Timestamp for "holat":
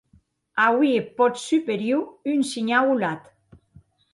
2.91-3.21